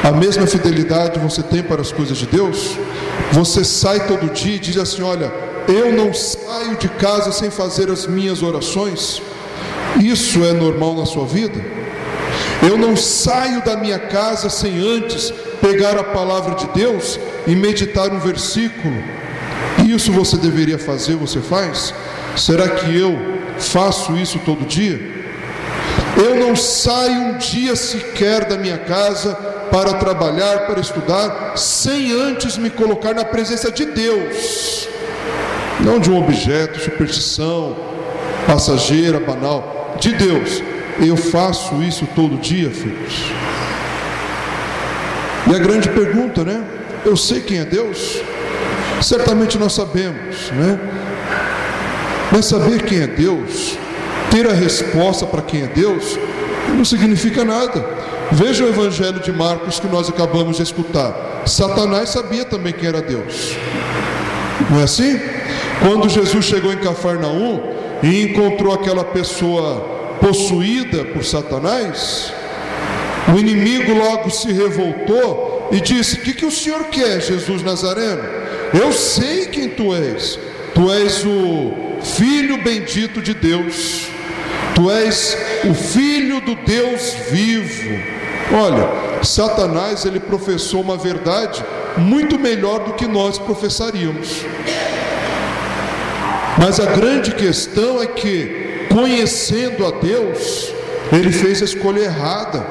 A 0.05 0.13
mesma 0.13 0.47
fidelidade 0.47 1.19
você 1.19 1.43
tem 1.43 1.63
para 1.63 1.81
as 1.81 1.91
coisas 1.91 2.19
de 2.19 2.27
Deus? 2.27 2.77
Você 3.33 3.65
sai 3.65 4.07
todo 4.07 4.31
dia 4.33 4.57
e 4.57 4.59
diz 4.59 4.77
assim: 4.77 5.01
Olha, 5.03 5.33
eu 5.69 5.93
não 5.93 6.13
saio 6.13 6.77
de 6.77 6.89
casa 6.89 7.33
sem 7.33 7.51
fazer 7.51 7.91
as 7.91 8.07
minhas 8.07 8.43
orações? 8.43 9.23
Isso 10.01 10.45
é 10.45 10.53
normal 10.53 10.95
na 10.95 11.07
sua 11.07 11.27
vida? 11.27 11.61
Eu 12.63 12.79
não 12.79 12.97
saio 12.97 13.63
da 13.65 13.77
minha 13.77 13.99
casa 13.99 14.49
sem 14.49 14.79
antes 14.79 15.33
pegar 15.61 15.97
a 15.99 16.05
palavra 16.05 16.55
de 16.55 16.67
Deus 16.69 17.19
e 17.47 17.55
meditar 17.55 18.11
um 18.11 18.19
versículo 18.19 18.93
isso 19.93 20.13
você 20.13 20.37
deveria 20.37 20.79
fazer, 20.79 21.17
você 21.17 21.41
faz? 21.41 21.93
Será 22.37 22.69
que 22.69 22.97
eu 22.99 23.19
faço 23.59 24.17
isso 24.17 24.39
todo 24.45 24.65
dia? 24.65 25.01
Eu 26.17 26.37
não 26.37 26.55
saio 26.55 27.21
um 27.21 27.39
dia 27.39 27.75
sequer 27.75 28.45
da 28.45 28.57
minha 28.57 28.79
casa 28.79 29.35
para 29.71 29.95
trabalhar, 29.95 30.67
para 30.67 30.81
estudar, 30.81 31.57
sem 31.57 32.13
antes 32.13 32.57
me 32.59 32.71
colocar 32.71 33.15
na 33.15 33.25
presença 33.25 33.71
de 33.71 33.87
Deus, 33.87 34.89
não 35.85 35.99
de 35.99 36.11
um 36.11 36.19
objeto, 36.19 36.81
superstição, 36.81 37.77
passageira, 38.47 39.21
banal, 39.21 39.97
de 40.01 40.13
Deus. 40.13 40.63
eu 41.01 41.17
faço 41.17 41.83
isso 41.83 42.07
todo 42.15 42.37
dia, 42.37 42.71
filhos? 42.71 43.33
E 45.51 45.55
a 45.55 45.59
grande 45.59 45.89
pergunta, 45.89 46.45
né? 46.45 46.63
Eu 47.05 47.17
sei 47.17 47.41
quem 47.41 47.59
é 47.59 47.65
Deus? 47.65 48.21
Certamente 49.01 49.59
nós 49.59 49.73
sabemos, 49.73 50.51
né? 50.53 50.79
Mas 52.31 52.47
saber 52.47 52.83
quem 52.83 53.01
é 53.01 53.07
Deus, 53.07 53.77
ter 54.31 54.49
a 54.49 54.53
resposta 54.53 55.27
para 55.27 55.43
quem 55.43 55.63
é 55.63 55.67
Deus, 55.67 56.19
não 56.69 56.85
significa 56.85 57.45
nada. 57.45 57.85
Veja 58.31 58.65
o 58.65 58.69
Evangelho 58.69 59.21
de 59.21 59.33
Marcos 59.33 59.81
que 59.81 59.87
nós 59.89 60.09
acabamos 60.09 60.57
de 60.57 60.63
escutar. 60.63 61.43
Satanás 61.45 62.11
sabia 62.11 62.45
também 62.45 62.73
quem 62.73 62.89
era 62.89 63.03
Deus. 63.03 63.57
Não 64.71 64.81
é 64.81 64.85
assim? 64.85 65.19
Quando 65.83 66.09
Jesus 66.09 66.45
chegou 66.45 66.73
em 66.73 66.79
Cafarnaum 66.79 67.61
e 68.03 68.23
encontrou 68.23 68.73
aquela 68.73 69.05
pessoa 69.05 70.17
possuída 70.21 71.05
por 71.07 71.25
Satanás, 71.25 72.33
o 73.35 73.39
inimigo 73.39 73.93
logo 73.93 74.31
se 74.31 74.53
revoltou 74.53 75.69
e 75.73 75.81
disse: 75.81 76.17
O 76.17 76.21
que, 76.21 76.35
que 76.35 76.47
o 76.47 76.51
senhor 76.51 76.85
quer, 76.85 77.21
Jesus 77.21 77.63
Nazareno? 77.63 78.23
Eu 78.73 78.93
sei 78.93 79.47
quem 79.47 79.69
tu 79.69 79.95
és. 79.95 80.39
Tu 80.75 80.93
és 80.93 81.25
o 81.25 81.73
Filho 82.01 82.63
bendito 82.63 83.21
de 83.21 83.35
Deus. 83.35 84.07
Tu 84.75 84.91
és 84.91 85.37
o 85.69 85.75
Filho 85.75 86.41
do 86.41 86.55
Deus 86.55 87.15
vivo. 87.31 87.91
Olha, 88.53 89.23
Satanás 89.25 90.05
ele 90.05 90.21
professou 90.21 90.81
uma 90.81 90.97
verdade 90.97 91.65
muito 91.97 92.39
melhor 92.39 92.85
do 92.85 92.95
que 92.95 93.07
nós 93.07 93.39
professaríamos. 93.39 94.45
Mas 96.59 96.79
a 96.79 96.87
grande 96.87 97.33
questão 97.33 98.03
é 98.03 98.07
que, 98.07 98.87
conhecendo 98.91 99.87
a 99.87 99.91
Deus, 99.91 100.73
ele 101.13 101.33
fez 101.33 101.63
a 101.63 101.65
escolha 101.65 102.01
errada. 102.01 102.65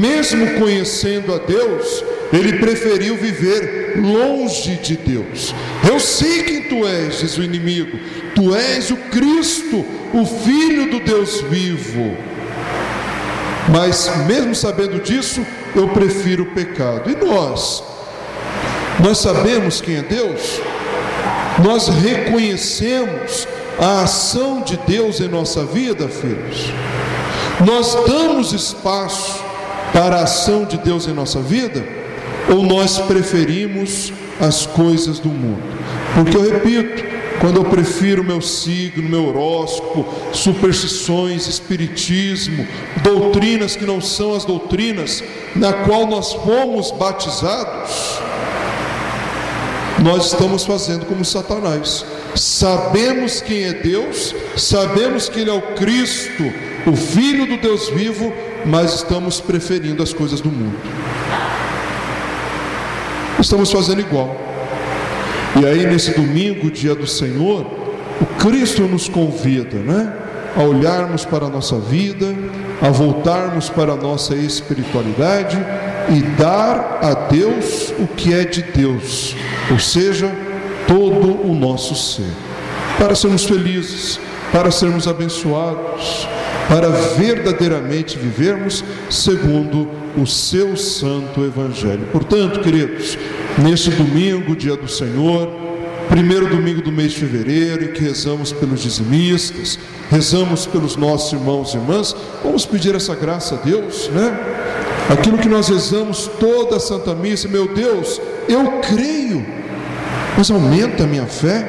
Mesmo 0.00 0.58
conhecendo 0.58 1.32
a 1.32 1.38
Deus, 1.38 2.04
ele 2.32 2.58
preferiu 2.58 3.16
viver 3.16 3.94
longe 3.96 4.76
de 4.76 4.96
Deus. 4.96 5.54
Eu 5.88 6.00
sei 6.00 6.42
quem 6.42 6.62
tu 6.68 6.86
és, 6.86 7.20
diz 7.20 7.38
o 7.38 7.42
inimigo. 7.42 7.98
Tu 8.34 8.54
és 8.54 8.90
o 8.90 8.96
Cristo, 8.96 9.84
o 10.12 10.26
Filho 10.26 10.90
do 10.90 11.00
Deus 11.00 11.40
vivo. 11.42 12.16
Mas, 13.68 14.10
mesmo 14.26 14.54
sabendo 14.54 15.00
disso, 15.00 15.44
eu 15.74 15.88
prefiro 15.88 16.44
o 16.44 16.52
pecado. 16.54 17.10
E 17.10 17.16
nós? 17.24 17.82
Nós 19.02 19.18
sabemos 19.18 19.80
quem 19.80 19.96
é 19.96 20.02
Deus? 20.02 20.60
Nós 21.62 21.88
reconhecemos 21.88 23.46
a 23.78 24.02
ação 24.02 24.62
de 24.62 24.76
Deus 24.86 25.20
em 25.20 25.28
nossa 25.28 25.64
vida, 25.64 26.08
filhos? 26.08 26.72
Nós 27.64 27.94
damos 28.06 28.52
espaço 28.52 29.42
para 29.92 30.16
a 30.16 30.22
ação 30.24 30.64
de 30.64 30.76
Deus 30.78 31.06
em 31.06 31.12
nossa 31.12 31.40
vida? 31.40 31.84
Ou 32.50 32.62
nós 32.62 32.98
preferimos 32.98 34.12
as 34.40 34.66
coisas 34.66 35.18
do 35.18 35.28
mundo? 35.28 35.62
Porque 36.14 36.36
eu 36.36 36.42
repito, 36.42 37.04
quando 37.40 37.56
eu 37.56 37.64
prefiro 37.64 38.22
meu 38.22 38.40
signo, 38.40 39.08
meu 39.08 39.26
horóscopo, 39.28 40.06
superstições, 40.32 41.46
espiritismo, 41.46 42.66
doutrinas 43.02 43.76
que 43.76 43.84
não 43.84 44.00
são 44.00 44.34
as 44.34 44.44
doutrinas 44.44 45.22
na 45.54 45.72
qual 45.72 46.06
nós 46.06 46.32
fomos 46.32 46.90
batizados, 46.90 48.20
nós 50.06 50.26
estamos 50.26 50.64
fazendo 50.64 51.04
como 51.04 51.24
Satanás. 51.24 52.06
Sabemos 52.36 53.40
quem 53.40 53.64
é 53.64 53.72
Deus, 53.72 54.34
sabemos 54.56 55.28
que 55.28 55.40
Ele 55.40 55.50
é 55.50 55.52
o 55.52 55.74
Cristo, 55.74 56.44
o 56.86 56.94
Filho 56.94 57.44
do 57.44 57.56
Deus 57.56 57.88
vivo, 57.88 58.32
mas 58.64 58.94
estamos 58.94 59.40
preferindo 59.40 60.02
as 60.04 60.12
coisas 60.12 60.40
do 60.40 60.48
mundo. 60.48 60.78
Estamos 63.40 63.72
fazendo 63.72 64.00
igual. 64.00 64.36
E 65.60 65.66
aí, 65.66 65.84
nesse 65.86 66.12
domingo, 66.12 66.70
dia 66.70 66.94
do 66.94 67.06
Senhor, 67.06 67.66
o 68.20 68.26
Cristo 68.38 68.82
nos 68.82 69.08
convida, 69.08 69.78
né? 69.78 70.12
A 70.56 70.62
olharmos 70.62 71.24
para 71.24 71.46
a 71.46 71.50
nossa 71.50 71.78
vida, 71.80 72.32
a 72.80 72.90
voltarmos 72.90 73.68
para 73.68 73.92
a 73.92 73.96
nossa 73.96 74.36
espiritualidade 74.36 75.58
e 76.08 76.22
dar 76.38 76.98
a 77.02 77.14
Deus 77.28 77.92
o 77.98 78.06
que 78.06 78.32
é 78.32 78.44
de 78.44 78.62
Deus, 78.62 79.34
ou 79.70 79.78
seja, 79.78 80.30
todo 80.86 81.46
o 81.46 81.54
nosso 81.54 81.94
ser, 81.94 82.30
para 82.98 83.14
sermos 83.14 83.44
felizes, 83.44 84.20
para 84.52 84.70
sermos 84.70 85.08
abençoados, 85.08 86.28
para 86.68 86.88
verdadeiramente 86.88 88.18
vivermos 88.18 88.84
segundo 89.10 89.88
o 90.16 90.26
seu 90.26 90.76
santo 90.76 91.44
evangelho. 91.44 92.06
Portanto, 92.12 92.60
queridos, 92.60 93.18
neste 93.58 93.90
domingo, 93.90 94.56
dia 94.56 94.76
do 94.76 94.88
Senhor, 94.88 95.48
primeiro 96.08 96.48
domingo 96.48 96.80
do 96.80 96.92
mês 96.92 97.12
de 97.12 97.20
fevereiro, 97.20 97.84
em 97.84 97.92
que 97.92 98.02
rezamos 98.02 98.52
pelos 98.52 98.80
dizimistas, 98.82 99.78
rezamos 100.10 100.66
pelos 100.66 100.96
nossos 100.96 101.32
irmãos 101.32 101.74
e 101.74 101.76
irmãs, 101.76 102.16
vamos 102.42 102.64
pedir 102.64 102.94
essa 102.94 103.14
graça 103.14 103.56
a 103.56 103.58
Deus, 103.58 104.08
né? 104.08 104.65
Aquilo 105.08 105.38
que 105.38 105.48
nós 105.48 105.68
rezamos 105.68 106.28
toda 106.40 106.76
a 106.76 106.80
Santa 106.80 107.14
Missa, 107.14 107.46
meu 107.46 107.72
Deus, 107.72 108.20
eu 108.48 108.80
creio, 108.80 109.46
mas 110.36 110.50
aumenta 110.50 111.04
a 111.04 111.06
minha 111.06 111.26
fé, 111.26 111.64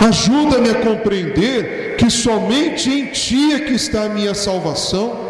ajuda-me 0.00 0.70
a 0.70 0.74
compreender 0.76 1.96
que 1.98 2.08
somente 2.08 2.88
em 2.88 3.06
Ti 3.06 3.54
é 3.54 3.58
que 3.60 3.72
está 3.72 4.04
a 4.04 4.08
minha 4.08 4.32
salvação, 4.32 5.24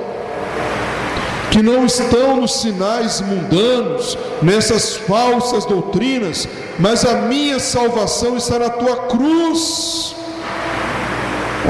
que 1.50 1.62
não 1.62 1.86
estão 1.86 2.36
nos 2.36 2.60
sinais 2.60 3.20
mundanos, 3.22 4.18
nessas 4.42 4.96
falsas 4.96 5.64
doutrinas, 5.64 6.46
mas 6.78 7.04
a 7.06 7.14
minha 7.22 7.58
salvação 7.60 8.36
está 8.36 8.58
na 8.58 8.68
Tua 8.68 9.06
cruz. 9.06 10.14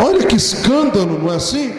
Olha 0.05 0.27
que 0.27 0.35
escândalo, 0.35 1.21
não 1.23 1.33
é 1.33 1.37
assim? 1.37 1.73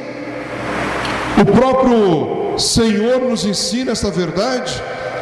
O 1.41 1.45
próprio 1.45 2.44
Senhor 2.59 3.21
nos 3.21 3.45
ensina 3.45 3.91
essa 3.91 4.09
verdade. 4.09 4.81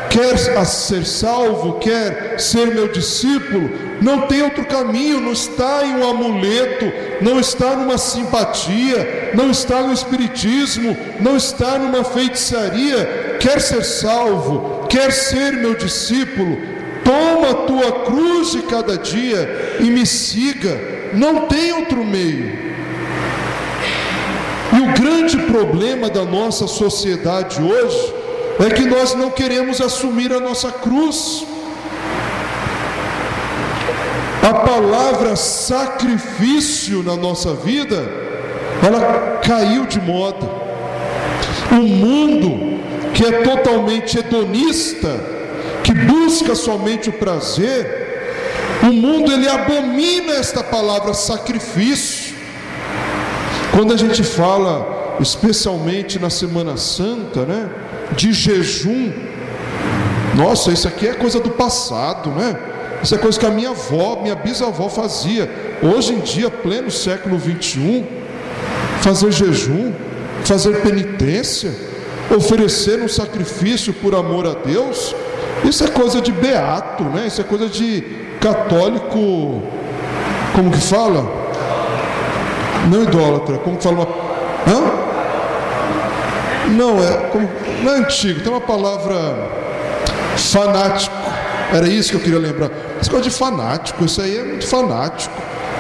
Quer 0.10 0.38
ser 0.38 1.06
salvo, 1.06 1.80
quer 1.80 2.39
ser 2.39 2.67
meu 2.67 2.88
discípulo, 2.88 3.67
não 4.00 4.28
tem 4.28 4.43
outro 4.43 4.63
caminho, 4.63 5.19
não 5.19 5.32
está 5.32 5.84
em 5.84 5.96
um 5.96 6.08
amuleto, 6.08 6.86
não 7.19 7.39
está 7.39 7.76
numa 7.76 7.98
simpatia, 7.98 9.32
não 9.34 9.50
está 9.50 9.82
no 9.82 9.91
espiritismo, 9.91 10.96
não 11.19 11.36
está 11.36 11.80
numa 11.80 12.04
feitiçaria. 12.04 13.38
Quer 13.39 13.60
ser 13.60 13.84
salvo, 13.84 14.86
quer 14.88 15.12
ser 15.12 15.54
meu 15.54 15.74
discípulo, 15.74 16.60
toma 17.04 17.50
a 17.50 17.65
tua 17.65 18.04
cruz 18.06 18.52
de 18.52 18.62
cada 18.62 18.96
dia 18.96 19.78
e 19.80 19.89
me 19.89 20.06
siga, 20.06 20.80
não 21.13 21.48
tem 21.48 21.74
outro 21.74 22.06
meio. 22.06 22.72
Grande 25.03 25.37
problema 25.51 26.09
da 26.09 26.23
nossa 26.23 26.65
sociedade 26.65 27.61
hoje 27.61 28.13
é 28.65 28.69
que 28.69 28.85
nós 28.85 29.13
não 29.13 29.29
queremos 29.29 29.81
assumir 29.81 30.31
a 30.31 30.39
nossa 30.39 30.71
cruz. 30.71 31.45
A 34.41 34.53
palavra 34.53 35.35
sacrifício 35.35 37.03
na 37.03 37.17
nossa 37.17 37.53
vida, 37.53 38.01
ela 38.81 39.41
caiu 39.45 39.85
de 39.87 39.99
moda. 39.99 40.49
O 41.69 41.83
mundo 41.83 42.79
que 43.13 43.25
é 43.25 43.41
totalmente 43.41 44.17
hedonista, 44.17 45.19
que 45.83 45.93
busca 45.93 46.55
somente 46.55 47.09
o 47.09 47.13
prazer, 47.13 48.79
o 48.83 48.93
mundo 48.93 49.33
ele 49.33 49.49
abomina 49.49 50.31
esta 50.35 50.63
palavra 50.63 51.13
sacrifício. 51.13 52.35
Quando 53.73 53.93
a 53.93 53.97
gente 53.97 54.23
fala, 54.23 54.92
especialmente 55.19 56.19
na 56.19 56.30
Semana 56.30 56.78
Santa, 56.78 57.45
né, 57.45 57.69
de 58.15 58.34
jejum, 58.34 59.12
nossa, 60.36 60.71
isso 60.71 60.88
aqui 60.88 61.08
é 61.08 61.13
coisa 61.13 61.39
do 61.39 61.52
passado, 61.52 62.32
né? 62.32 62.58
Isso 63.04 63.13
é 63.13 63.17
coisa 63.17 63.39
que 63.39 63.45
a 63.45 63.52
minha 63.52 63.69
avó, 63.69 64.19
minha 64.21 64.36
bisavó 64.36 64.89
fazia. 64.89 65.49
Hoje 65.82 66.13
em 66.13 66.19
dia, 66.19 66.49
pleno 66.49 66.89
século 66.89 67.38
21, 67.38 68.06
fazer 69.02 69.32
jejum, 69.32 69.91
fazer 70.43 70.82
penitência, 70.82 71.71
oferecer 72.36 72.99
um 73.02 73.08
sacrifício 73.08 73.93
por 73.93 74.15
amor 74.15 74.47
a 74.47 74.54
Deus, 74.54 75.13
isso 75.63 75.84
é 75.84 75.88
coisa 75.88 76.19
de 76.19 76.32
beato, 76.32 77.04
né? 77.04 77.26
Isso 77.28 77.41
é 77.41 77.43
coisa 77.43 77.67
de 77.67 78.02
católico, 78.39 79.62
como 80.56 80.71
que 80.71 80.80
fala? 80.80 81.26
Não 82.89 83.04
idólatra, 83.04 83.58
como 83.60 83.80
fala 83.80 83.95
uma. 83.97 84.08
Hã? 84.67 85.02
Não, 86.73 87.03
é, 87.03 87.29
como, 87.31 87.49
não 87.83 87.93
é 87.93 87.97
antigo, 87.99 88.41
tem 88.41 88.51
uma 88.51 88.62
palavra 88.62 89.15
fanático. 90.38 91.15
Era 91.71 91.88
isso 91.88 92.12
que 92.12 92.15
eu 92.17 92.21
queria 92.21 92.39
lembrar. 92.39 92.69
Esse 93.01 93.09
coisa 93.09 93.29
de 93.29 93.36
fanático, 93.36 94.03
isso 94.05 94.21
aí 94.21 94.38
é 94.38 94.43
muito 94.43 94.67
fanático. 94.67 95.33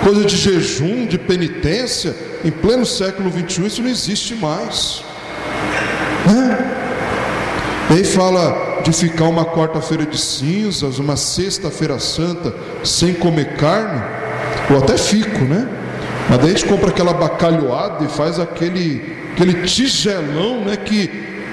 coisa 0.03 0.25
de 0.25 0.35
jejum, 0.35 1.05
de 1.05 1.17
penitência, 1.17 2.15
em 2.43 2.51
pleno 2.51 2.85
século 2.85 3.31
XXI, 3.31 3.65
isso 3.67 3.81
não 3.81 3.89
existe 3.89 4.35
mais. 4.35 5.03
Né? 6.25 6.73
E 7.91 7.93
aí 7.93 8.03
fala 8.03 8.81
de 8.83 8.91
ficar 8.91 9.25
uma 9.25 9.45
quarta-feira 9.45 10.05
de 10.05 10.17
cinzas, 10.17 10.99
uma 10.99 11.15
sexta-feira 11.15 11.99
santa, 11.99 12.53
sem 12.83 13.13
comer 13.13 13.55
carne. 13.55 14.01
Eu 14.69 14.77
até 14.77 14.97
fico, 14.97 15.39
né? 15.45 15.67
Mas 16.29 16.39
daí 16.39 16.49
a 16.49 16.53
gente 16.53 16.65
compra 16.65 16.89
aquela 16.89 17.13
bacalhoada 17.13 18.05
e 18.05 18.07
faz 18.07 18.39
aquele, 18.39 19.17
aquele 19.33 19.65
tigelão, 19.65 20.61
né? 20.65 20.77
Que 20.77 21.09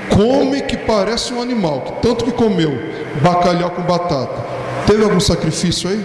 come 0.08 0.62
que 0.62 0.76
parece 0.76 1.32
um 1.32 1.40
animal, 1.40 1.80
que 1.82 2.06
tanto 2.06 2.24
que 2.24 2.32
comeu 2.32 2.76
bacalhau 3.22 3.70
com 3.70 3.82
batata. 3.82 4.44
Teve 4.86 5.04
algum 5.04 5.20
sacrifício 5.20 5.88
aí? 5.88 6.04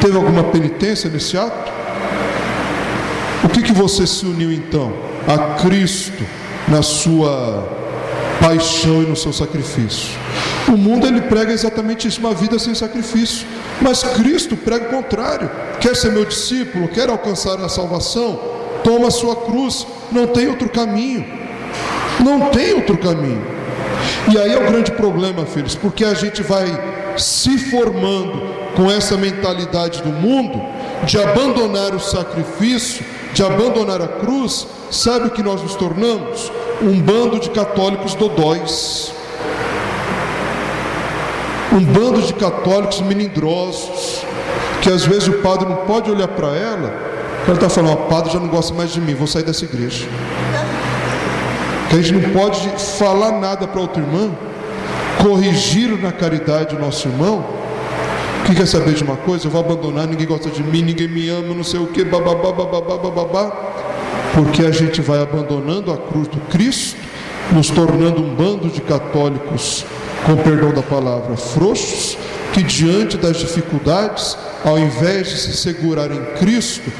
Teve 0.00 0.16
alguma 0.16 0.44
penitência 0.44 1.08
nesse 1.10 1.36
ato? 1.36 1.72
O 3.44 3.48
que, 3.48 3.62
que 3.62 3.72
você 3.72 4.06
se 4.06 4.26
uniu 4.26 4.52
então? 4.52 4.92
A 5.26 5.54
Cristo 5.60 6.24
na 6.68 6.82
sua 6.82 7.66
paixão 8.40 9.02
e 9.02 9.06
no 9.06 9.16
seu 9.16 9.32
sacrifício. 9.32 10.10
O 10.68 10.76
mundo 10.76 11.06
ele 11.06 11.22
prega 11.22 11.52
exatamente 11.52 12.08
isso, 12.08 12.20
uma 12.20 12.34
vida 12.34 12.58
sem 12.58 12.74
sacrifício. 12.74 13.46
Mas 13.80 14.02
Cristo 14.02 14.56
prega 14.56 14.86
o 14.86 14.90
contrário. 14.90 15.50
Quer 15.86 15.94
ser 15.94 16.10
meu 16.10 16.24
discípulo, 16.24 16.88
quer 16.88 17.08
alcançar 17.08 17.60
a 17.60 17.68
salvação, 17.68 18.40
toma 18.82 19.06
a 19.06 19.10
sua 19.12 19.36
cruz. 19.36 19.86
Não 20.10 20.26
tem 20.26 20.48
outro 20.48 20.68
caminho. 20.68 21.24
Não 22.18 22.50
tem 22.50 22.74
outro 22.74 22.98
caminho. 22.98 23.40
E 24.28 24.36
aí 24.36 24.52
é 24.52 24.58
o 24.58 24.66
grande 24.66 24.90
problema, 24.90 25.46
filhos, 25.46 25.76
porque 25.76 26.04
a 26.04 26.12
gente 26.12 26.42
vai 26.42 26.66
se 27.16 27.56
formando 27.70 28.42
com 28.74 28.90
essa 28.90 29.16
mentalidade 29.16 30.02
do 30.02 30.08
mundo 30.08 30.60
de 31.04 31.22
abandonar 31.22 31.94
o 31.94 32.00
sacrifício, 32.00 33.06
de 33.32 33.44
abandonar 33.44 34.02
a 34.02 34.08
cruz, 34.08 34.66
sabe 34.90 35.28
o 35.28 35.30
que 35.30 35.40
nós 35.40 35.62
nos 35.62 35.76
tornamos? 35.76 36.50
Um 36.82 37.00
bando 37.00 37.38
de 37.38 37.48
católicos 37.50 38.16
dodóis. 38.16 39.12
Um 41.72 41.84
bando 41.84 42.22
de 42.22 42.34
católicos 42.34 43.00
melindrosos, 43.00 44.25
que 44.80 44.90
às 44.90 45.04
vezes 45.04 45.28
o 45.28 45.34
padre 45.34 45.68
não 45.68 45.76
pode 45.76 46.10
olhar 46.10 46.28
para 46.28 46.48
ela, 46.48 46.94
ela 47.46 47.54
está 47.54 47.68
falando, 47.68 47.94
o 47.94 48.06
padre 48.08 48.32
já 48.32 48.40
não 48.40 48.48
gosta 48.48 48.74
mais 48.74 48.90
de 48.90 49.00
mim, 49.00 49.14
vou 49.14 49.26
sair 49.26 49.42
dessa 49.42 49.64
igreja. 49.64 50.06
Que 51.88 51.96
a 51.96 52.02
gente 52.02 52.12
não 52.12 52.30
pode 52.32 52.68
falar 52.98 53.32
nada 53.32 53.66
para 53.66 53.80
outra 53.80 54.02
irmã, 54.02 54.30
corrigir 55.22 55.90
na 56.00 56.12
caridade 56.12 56.74
o 56.74 56.78
nosso 56.78 57.08
irmão, 57.08 57.44
que 58.46 58.54
quer 58.54 58.66
saber 58.66 58.94
de 58.94 59.02
uma 59.02 59.16
coisa? 59.16 59.46
Eu 59.46 59.50
vou 59.50 59.60
abandonar, 59.60 60.06
ninguém 60.06 60.26
gosta 60.26 60.48
de 60.48 60.62
mim, 60.62 60.80
ninguém 60.80 61.08
me 61.08 61.28
ama, 61.28 61.52
não 61.52 61.64
sei 61.64 61.80
o 61.80 61.86
que, 61.88 62.04
bababá, 62.04 62.52
bababá, 62.52 62.96
bababá. 62.96 63.52
Porque 64.34 64.62
a 64.62 64.70
gente 64.70 65.00
vai 65.00 65.20
abandonando 65.20 65.92
a 65.92 65.96
cruz 65.96 66.28
do 66.28 66.38
Cristo, 66.48 66.96
nos 67.50 67.70
tornando 67.70 68.22
um 68.22 68.34
bando 68.34 68.68
de 68.68 68.80
católicos, 68.80 69.84
com 70.24 70.36
perdão 70.36 70.72
da 70.72 70.82
palavra, 70.82 71.36
frouxos, 71.36 72.16
que 72.56 72.62
diante 72.62 73.18
das 73.18 73.36
dificuldades, 73.36 74.34
ao 74.64 74.78
invés 74.78 75.28
de 75.28 75.38
se 75.40 75.52
segurar 75.54 76.10
em 76.10 76.24
Cristo, 76.38 76.90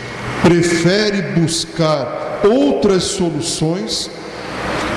prefere 0.43 1.23
buscar 1.41 2.43
outras 2.45 3.05
soluções, 3.05 4.11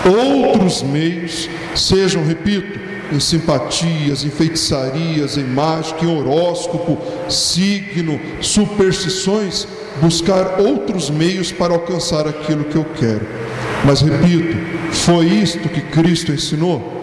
outros 0.06 0.84
meios, 0.84 1.50
sejam, 1.74 2.26
repito, 2.26 2.78
em 3.10 3.22
simpatias, 3.22 4.26
em 4.26 4.30
feitiçarias, 4.30 5.38
em 5.38 5.46
mágica, 5.46 6.04
em 6.04 6.14
horóscopo, 6.14 6.98
signo, 7.30 8.20
superstições, 8.42 9.66
buscar 10.02 10.60
outros 10.60 11.10
meios 11.10 11.54
para 11.54 11.74
alcançar 11.74 12.28
aquilo 12.28 12.66
que 12.66 12.76
eu 12.76 12.84
quero. 12.84 13.26
Mas 13.86 14.02
repito, 14.02 14.58
foi 14.92 15.26
isto 15.26 15.70
que 15.70 15.80
Cristo 15.80 16.34
ensinou? 16.34 17.02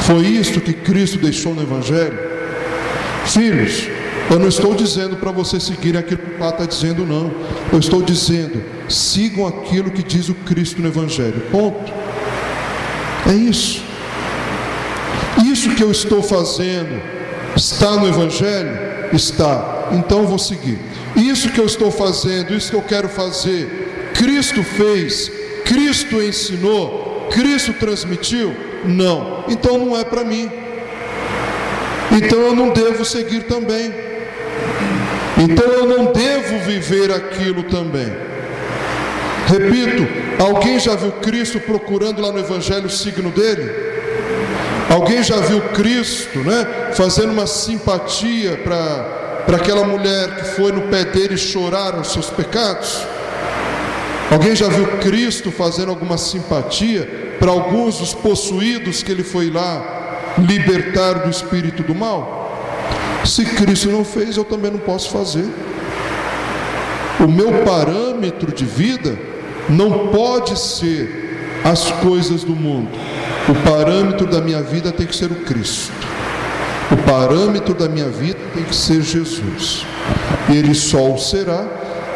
Foi 0.00 0.26
isto 0.26 0.60
que 0.60 0.74
Cristo 0.74 1.16
deixou 1.16 1.54
no 1.54 1.62
Evangelho? 1.62 2.37
Filhos, 3.28 3.88
eu 4.30 4.38
não 4.38 4.48
estou 4.48 4.74
dizendo 4.74 5.16
para 5.16 5.30
vocês 5.30 5.62
seguirem 5.62 6.00
aquilo 6.00 6.18
que 6.18 6.30
o 6.34 6.38
Pai 6.38 6.50
está 6.50 6.64
dizendo, 6.64 7.06
não. 7.06 7.32
Eu 7.72 7.78
estou 7.78 8.02
dizendo, 8.02 8.62
sigam 8.88 9.46
aquilo 9.46 9.90
que 9.90 10.02
diz 10.02 10.28
o 10.28 10.34
Cristo 10.34 10.80
no 10.80 10.88
Evangelho. 10.88 11.42
Ponto. 11.50 11.92
É 13.28 13.34
isso. 13.34 13.82
Isso 15.44 15.70
que 15.74 15.82
eu 15.82 15.90
estou 15.90 16.22
fazendo 16.22 17.00
está 17.56 17.92
no 17.92 18.08
Evangelho? 18.08 18.70
Está. 19.12 19.88
Então 19.92 20.20
eu 20.20 20.26
vou 20.26 20.38
seguir. 20.38 20.78
Isso 21.16 21.50
que 21.50 21.60
eu 21.60 21.66
estou 21.66 21.90
fazendo, 21.90 22.54
isso 22.54 22.70
que 22.70 22.76
eu 22.76 22.82
quero 22.82 23.08
fazer, 23.08 24.10
Cristo 24.14 24.62
fez, 24.62 25.30
Cristo 25.64 26.22
ensinou, 26.22 27.28
Cristo 27.30 27.72
transmitiu? 27.72 28.54
Não. 28.84 29.44
Então 29.48 29.78
não 29.78 29.98
é 29.98 30.04
para 30.04 30.24
mim. 30.24 30.50
Então 32.12 32.40
eu 32.40 32.54
não 32.54 32.70
devo 32.70 33.04
seguir 33.04 33.44
também. 33.44 33.92
Então 35.38 35.66
eu 35.66 35.86
não 35.86 36.12
devo 36.12 36.58
viver 36.60 37.12
aquilo 37.12 37.62
também. 37.64 38.12
Repito, 39.46 40.06
alguém 40.42 40.78
já 40.78 40.94
viu 40.94 41.12
Cristo 41.12 41.60
procurando 41.60 42.20
lá 42.20 42.32
no 42.32 42.38
Evangelho 42.38 42.86
o 42.86 42.90
signo 42.90 43.30
dele? 43.30 43.70
Alguém 44.90 45.22
já 45.22 45.36
viu 45.36 45.60
Cristo, 45.74 46.38
né, 46.40 46.92
fazendo 46.92 47.32
uma 47.32 47.46
simpatia 47.46 48.56
para 48.56 49.56
aquela 49.56 49.84
mulher 49.84 50.36
que 50.36 50.44
foi 50.56 50.72
no 50.72 50.82
pé 50.82 51.04
dele 51.04 51.36
chorar 51.36 51.94
os 51.98 52.12
seus 52.12 52.30
pecados? 52.30 53.06
Alguém 54.30 54.54
já 54.54 54.68
viu 54.68 54.86
Cristo 54.98 55.50
fazendo 55.50 55.90
alguma 55.90 56.18
simpatia 56.18 57.36
para 57.38 57.50
alguns 57.50 57.98
dos 57.98 58.12
possuídos 58.12 59.02
que 59.02 59.12
ele 59.12 59.22
foi 59.22 59.50
lá 59.50 59.97
libertar 60.46 61.24
do 61.24 61.30
espírito 61.30 61.82
do 61.82 61.94
mal? 61.94 62.38
Se 63.24 63.44
Cristo 63.44 63.90
não 63.90 64.04
fez, 64.04 64.36
eu 64.36 64.44
também 64.44 64.70
não 64.70 64.78
posso 64.78 65.10
fazer. 65.10 65.46
O 67.20 67.26
meu 67.26 67.64
parâmetro 67.64 68.52
de 68.52 68.64
vida 68.64 69.18
não 69.68 70.08
pode 70.08 70.58
ser 70.58 71.60
as 71.64 71.90
coisas 71.90 72.44
do 72.44 72.54
mundo. 72.54 72.90
O 73.48 73.54
parâmetro 73.68 74.26
da 74.26 74.40
minha 74.40 74.62
vida 74.62 74.92
tem 74.92 75.06
que 75.06 75.16
ser 75.16 75.30
o 75.30 75.36
Cristo. 75.36 75.92
O 76.90 76.96
parâmetro 76.98 77.74
da 77.74 77.88
minha 77.88 78.08
vida 78.08 78.38
tem 78.54 78.64
que 78.64 78.74
ser 78.74 79.02
Jesus. 79.02 79.84
Ele 80.48 80.74
só 80.74 81.12
o 81.12 81.18
será 81.18 81.66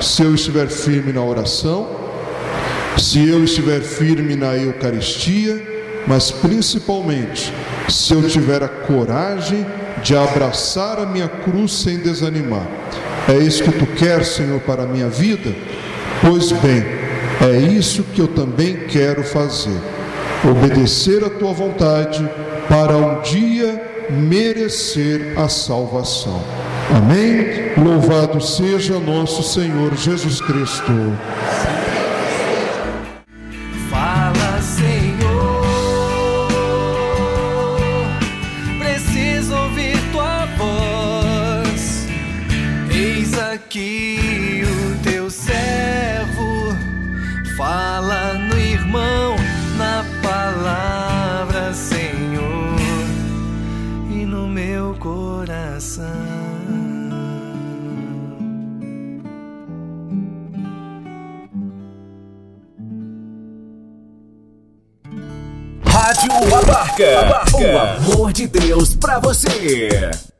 se 0.00 0.22
eu 0.22 0.34
estiver 0.34 0.68
firme 0.68 1.12
na 1.12 1.22
oração, 1.22 1.88
se 2.96 3.28
eu 3.28 3.44
estiver 3.44 3.80
firme 3.80 4.34
na 4.34 4.56
Eucaristia, 4.56 5.62
mas 6.06 6.30
principalmente 6.30 7.52
se 7.88 8.14
eu 8.14 8.22
tiver 8.28 8.62
a 8.62 8.68
coragem 8.68 9.66
de 10.02 10.16
abraçar 10.16 10.98
a 10.98 11.06
minha 11.06 11.28
cruz 11.28 11.72
sem 11.72 11.98
desanimar. 11.98 12.66
É 13.28 13.38
isso 13.38 13.62
que 13.62 13.72
tu 13.72 13.86
quer, 13.86 14.24
Senhor, 14.24 14.60
para 14.60 14.82
a 14.82 14.86
minha 14.86 15.08
vida? 15.08 15.54
Pois 16.20 16.50
bem, 16.52 16.84
é 17.40 17.58
isso 17.58 18.02
que 18.02 18.20
eu 18.20 18.28
também 18.28 18.86
quero 18.88 19.22
fazer 19.22 19.80
obedecer 20.50 21.24
a 21.24 21.30
tua 21.30 21.52
vontade, 21.52 22.28
para 22.68 22.96
um 22.96 23.20
dia 23.22 24.08
merecer 24.10 25.38
a 25.38 25.48
salvação. 25.48 26.42
Amém? 26.94 27.72
Louvado 27.76 28.40
seja 28.40 28.98
nosso 28.98 29.42
Senhor 29.42 29.94
Jesus 29.96 30.40
Cristo. 30.40 30.92